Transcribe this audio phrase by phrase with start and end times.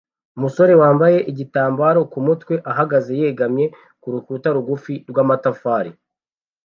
[0.37, 3.67] Umusore wambaye igitambaro ku mutwe ahagaze yegamiye
[4.01, 5.91] ku rukuta rugufi rw'amatafari